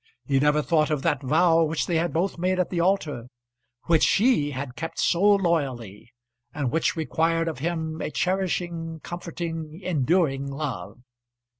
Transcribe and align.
He 0.25 0.39
never 0.39 0.63
thought 0.63 0.89
of 0.89 1.03
that 1.03 1.21
vow 1.21 1.63
which 1.63 1.85
they 1.85 1.97
had 1.97 2.11
both 2.11 2.39
made 2.39 2.57
at 2.59 2.71
the 2.71 2.79
altar, 2.79 3.27
which 3.83 4.01
she 4.01 4.49
had 4.49 4.75
kept 4.75 4.97
so 4.97 5.21
loyally, 5.21 6.11
and 6.55 6.71
which 6.71 6.95
required 6.95 7.47
of 7.47 7.59
him 7.59 8.01
a 8.01 8.09
cherishing, 8.09 8.99
comforting, 9.03 9.79
enduring 9.83 10.47
love. 10.49 11.01